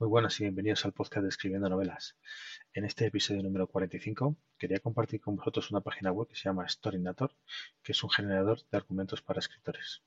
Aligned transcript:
Muy 0.00 0.08
buenas 0.08 0.38
y 0.38 0.44
bienvenidos 0.44 0.84
al 0.84 0.92
podcast 0.92 1.24
de 1.24 1.28
Escribiendo 1.28 1.68
Novelas. 1.68 2.16
En 2.72 2.84
este 2.84 3.06
episodio 3.06 3.42
número 3.42 3.66
45 3.66 4.36
quería 4.56 4.78
compartir 4.78 5.20
con 5.20 5.34
vosotros 5.34 5.72
una 5.72 5.80
página 5.80 6.12
web 6.12 6.28
que 6.28 6.36
se 6.36 6.44
llama 6.44 6.68
Storynator, 6.68 7.34
que 7.82 7.90
es 7.90 8.04
un 8.04 8.10
generador 8.10 8.60
de 8.70 8.78
argumentos 8.78 9.22
para 9.22 9.40
escritores. 9.40 10.04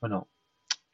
Bueno, 0.00 0.30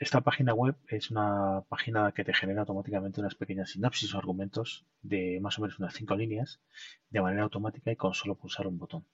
esta 0.00 0.20
página 0.22 0.52
web 0.52 0.75
es 0.88 1.12
una 1.12 1.62
página 1.68 2.11
que 2.11 2.25
te 2.25 2.34
genera 2.34 2.62
automáticamente 2.62 3.20
unas 3.20 3.36
pequeñas 3.36 3.70
sinapsis 3.70 4.12
o 4.14 4.18
argumentos 4.18 4.84
de 5.00 5.38
más 5.40 5.56
o 5.61 5.62
menos 5.62 5.79
unas 5.79 5.95
5 5.95 6.16
líneas 6.16 6.61
de 7.11 7.20
manera 7.22 7.45
automática 7.45 7.93
y 7.93 7.96
con 7.96 8.14
solo 8.14 8.34
pulsar 8.34 8.66
un 8.66 8.79
botón. 8.79 9.06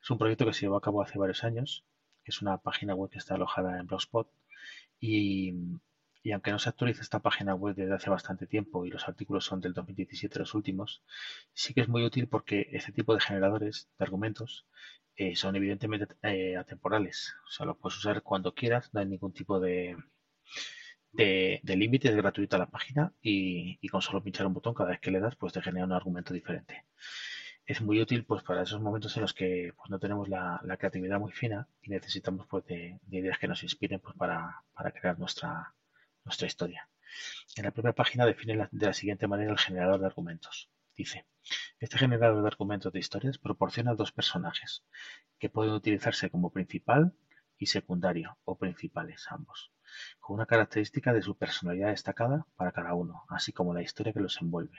Es 0.00 0.08
un 0.08 0.18
proyecto 0.18 0.46
que 0.46 0.52
se 0.52 0.60
llevó 0.60 0.76
a 0.76 0.80
cabo 0.80 1.02
hace 1.02 1.18
varios 1.18 1.42
años 1.42 1.84
es 2.30 2.42
una 2.42 2.58
página 2.58 2.94
web 2.94 3.10
que 3.10 3.18
está 3.18 3.34
alojada 3.34 3.78
en 3.78 3.86
Blogspot 3.86 4.28
y, 5.00 5.52
aunque 6.32 6.50
no 6.52 6.58
se 6.58 6.68
actualiza 6.70 7.02
esta 7.02 7.20
página 7.20 7.54
web 7.54 7.74
desde 7.76 7.94
hace 7.94 8.10
bastante 8.10 8.46
tiempo 8.46 8.86
y 8.86 8.90
los 8.90 9.06
artículos 9.08 9.44
son 9.44 9.60
del 9.60 9.74
2017 9.74 10.38
los 10.38 10.54
últimos, 10.54 11.02
sí 11.52 11.74
que 11.74 11.82
es 11.82 11.88
muy 11.88 12.04
útil 12.04 12.28
porque 12.28 12.68
este 12.72 12.92
tipo 12.92 13.14
de 13.14 13.20
generadores 13.20 13.88
de 13.98 14.04
argumentos 14.04 14.66
eh, 15.16 15.36
son 15.36 15.56
evidentemente 15.56 16.14
eh, 16.22 16.56
atemporales. 16.56 17.34
O 17.46 17.50
sea, 17.50 17.66
lo 17.66 17.76
puedes 17.76 17.98
usar 17.98 18.22
cuando 18.22 18.54
quieras, 18.54 18.92
no 18.94 19.00
hay 19.00 19.06
ningún 19.06 19.32
tipo 19.32 19.60
de, 19.60 19.96
de, 21.12 21.76
límite, 21.76 22.08
es 22.08 22.16
gratuita 22.16 22.58
la 22.58 22.66
página 22.66 23.12
y, 23.22 23.78
y, 23.80 23.88
con 23.88 24.02
solo 24.02 24.22
pinchar 24.22 24.46
un 24.46 24.54
botón 24.54 24.74
cada 24.74 24.90
vez 24.90 25.00
que 25.00 25.10
le 25.10 25.20
das, 25.20 25.36
pues 25.36 25.52
te 25.52 25.62
genera 25.62 25.86
un 25.86 25.92
argumento 25.92 26.34
diferente 26.34 26.84
es 27.66 27.80
muy 27.80 28.00
útil 28.00 28.24
pues 28.24 28.42
para 28.42 28.62
esos 28.62 28.80
momentos 28.80 29.16
en 29.16 29.22
los 29.22 29.32
que 29.32 29.72
pues, 29.76 29.90
no 29.90 29.98
tenemos 29.98 30.28
la, 30.28 30.60
creatividad 30.78 31.18
muy 31.18 31.32
fina 31.32 31.66
y 31.82 31.90
necesitamos 31.90 32.46
pues 32.46 32.64
de, 32.66 33.00
ideas 33.10 33.38
que 33.38 33.48
nos 33.48 33.62
inspiren 33.62 34.00
pues 34.00 34.14
para, 34.16 34.62
crear 34.94 35.18
nuestra, 35.18 35.74
nuestra 36.24 36.46
historia. 36.46 36.88
En 37.56 37.64
la 37.64 37.70
propia 37.70 37.92
página 37.92 38.26
define 38.26 38.68
de 38.70 38.86
la 38.86 38.92
siguiente 38.92 39.26
manera 39.26 39.52
el 39.52 39.58
generador 39.58 40.00
de 40.00 40.06
argumentos. 40.06 40.68
Dice, 40.96 41.26
este 41.80 41.98
generador 41.98 42.42
de 42.42 42.48
argumentos 42.48 42.92
de 42.92 42.98
historias 42.98 43.38
proporciona 43.38 43.94
dos 43.94 44.12
personajes 44.12 44.84
que 45.38 45.48
pueden 45.48 45.72
utilizarse 45.72 46.30
como 46.30 46.50
principal 46.50 47.14
y 47.58 47.66
secundario 47.66 48.36
o 48.44 48.56
principales 48.58 49.26
ambos 49.30 49.72
con 50.20 50.34
una 50.34 50.46
característica 50.46 51.12
de 51.12 51.22
su 51.22 51.36
personalidad 51.36 51.88
destacada 51.88 52.46
para 52.56 52.72
cada 52.72 52.94
uno, 52.94 53.24
así 53.28 53.52
como 53.52 53.74
la 53.74 53.82
historia 53.82 54.12
que 54.12 54.20
los 54.20 54.40
envuelve. 54.40 54.78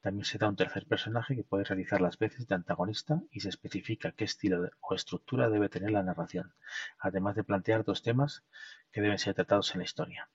También 0.00 0.24
se 0.24 0.38
da 0.38 0.48
un 0.48 0.56
tercer 0.56 0.86
personaje 0.86 1.36
que 1.36 1.44
puede 1.44 1.64
realizar 1.64 2.00
las 2.00 2.18
veces 2.18 2.46
de 2.46 2.54
antagonista 2.54 3.20
y 3.30 3.40
se 3.40 3.48
especifica 3.48 4.12
qué 4.12 4.24
estilo 4.24 4.70
o 4.80 4.94
estructura 4.94 5.50
debe 5.50 5.68
tener 5.68 5.90
la 5.90 6.02
narración, 6.02 6.54
además 6.98 7.36
de 7.36 7.44
plantear 7.44 7.84
dos 7.84 8.02
temas 8.02 8.44
que 8.92 9.00
deben 9.00 9.18
ser 9.18 9.34
tratados 9.34 9.72
en 9.74 9.78
la 9.78 9.84
historia. 9.84 10.30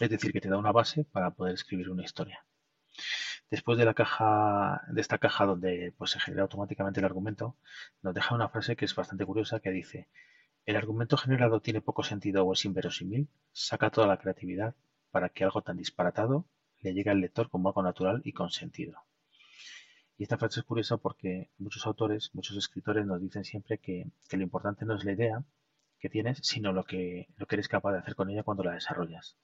Es 0.00 0.10
decir, 0.10 0.32
que 0.32 0.40
te 0.40 0.48
da 0.48 0.58
una 0.58 0.72
base 0.72 1.04
para 1.04 1.30
poder 1.30 1.54
escribir 1.54 1.90
una 1.90 2.02
historia. 2.02 2.44
Después 3.50 3.78
de 3.78 3.84
la 3.84 3.94
caja, 3.94 4.82
de 4.88 5.00
esta 5.00 5.18
caja 5.18 5.44
donde 5.44 5.94
pues, 5.98 6.10
se 6.10 6.20
genera 6.20 6.42
automáticamente 6.42 7.00
el 7.00 7.06
argumento, 7.06 7.56
nos 8.00 8.14
deja 8.14 8.34
una 8.34 8.48
frase 8.48 8.76
que 8.76 8.86
es 8.86 8.94
bastante 8.94 9.26
curiosa 9.26 9.60
que 9.60 9.70
dice 9.70 10.08
el 10.64 10.76
argumento 10.76 11.16
generado 11.16 11.60
tiene 11.60 11.80
poco 11.80 12.02
sentido 12.02 12.44
o 12.44 12.52
es 12.52 12.64
inverosímil, 12.64 13.28
saca 13.52 13.90
toda 13.90 14.06
la 14.06 14.18
creatividad 14.18 14.74
para 15.10 15.28
que 15.28 15.44
algo 15.44 15.62
tan 15.62 15.76
disparatado 15.76 16.46
le 16.80 16.94
llegue 16.94 17.10
al 17.10 17.20
lector 17.20 17.50
como 17.50 17.68
algo 17.68 17.82
natural 17.82 18.22
y 18.24 18.32
con 18.32 18.50
sentido. 18.50 18.98
Y 20.18 20.24
esta 20.24 20.38
frase 20.38 20.60
es 20.60 20.66
curiosa 20.66 20.98
porque 20.98 21.50
muchos 21.58 21.86
autores, 21.86 22.30
muchos 22.32 22.56
escritores 22.56 23.06
nos 23.06 23.20
dicen 23.20 23.44
siempre 23.44 23.78
que, 23.78 24.06
lo 24.30 24.42
importante 24.42 24.84
no 24.84 24.94
es 24.94 25.04
la 25.04 25.12
idea 25.12 25.44
que 25.98 26.08
tienes, 26.08 26.38
sino 26.42 26.72
lo 26.72 26.84
que, 26.84 27.28
lo 27.36 27.46
que 27.46 27.56
eres 27.56 27.68
capaz 27.68 27.92
de 27.92 27.98
hacer 27.98 28.14
con 28.14 28.30
ella 28.30 28.42
cuando 28.42 28.62
la 28.64 28.74
desarrollas. 28.74 29.36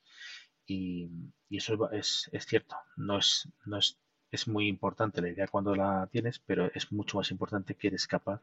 Y, 0.67 1.11
eso 1.51 1.91
es, 1.91 2.29
es, 2.33 2.47
cierto, 2.47 2.77
no 2.97 3.19
es, 3.19 3.49
no 3.65 3.79
es, 3.79 3.99
es 4.31 4.47
muy 4.47 4.69
importante 4.69 5.23
la 5.23 5.31
idea 5.31 5.49
cuando 5.49 5.75
la 5.75 6.09
tienes, 6.13 6.39
pero 6.39 6.71
es 6.75 6.93
mucho 6.93 7.17
más 7.17 7.31
importante 7.31 7.75
que 7.75 7.89
eres 7.89 8.07
capaz 8.07 8.43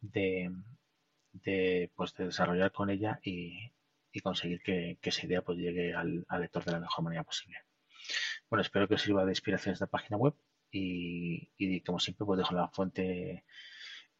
de, 0.00 0.50
de, 1.32 1.90
pues, 1.94 2.14
de 2.14 2.26
desarrollar 2.26 2.72
con 2.72 2.90
ella 2.90 3.20
y, 3.22 3.72
conseguir 4.22 4.62
que, 4.62 4.98
esa 5.02 5.26
idea 5.26 5.42
pues, 5.42 5.58
llegue 5.58 5.94
al, 5.94 6.26
lector 6.38 6.64
de 6.64 6.72
la 6.72 6.80
mejor 6.80 7.04
manera 7.04 7.24
posible. 7.24 7.58
Bueno, 8.50 8.62
espero 8.62 8.88
que 8.88 8.94
os 8.94 9.02
sirva 9.02 9.24
de 9.24 9.32
inspiración 9.32 9.72
esta 9.72 9.86
página 9.86 10.16
web 10.16 10.34
y, 10.70 11.80
como 11.82 11.98
siempre 11.98 12.26
pues 12.26 12.38
dejo 12.38 12.54
la 12.54 12.68
fuente, 12.68 13.44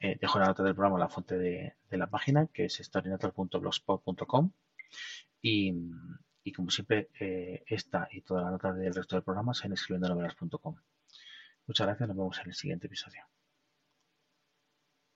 eh, 0.01 0.19
dejo 0.21 0.39
la 0.39 0.47
nota 0.47 0.63
del 0.63 0.75
programa 0.75 0.99
la 0.99 1.09
fuente 1.09 1.39
de, 1.39 1.75
la 1.91 2.09
página 2.09 2.47
que 2.49 2.67
es 2.67 2.75
storynator.blogspot.com 2.75 4.53
y, 5.43 5.75
y 6.45 6.53
como 6.53 6.71
siempre 6.71 7.11
eh, 7.21 7.65
esta 7.67 8.09
y 8.11 8.23
toda 8.23 8.43
la 8.43 8.51
nota 8.51 8.73
del 8.73 8.95
resto 8.95 9.17
del 9.17 9.25
programa 9.25 9.53
en 9.63 9.73
escribiendo 9.73 10.09
novelas.com. 10.09 10.77
Muchas 11.67 11.87
gracias, 11.87 12.09
nos 12.09 12.17
vemos 12.17 12.39
en 12.41 12.49
el 12.49 12.55
siguiente 12.55 12.87
episodio. 12.87 13.23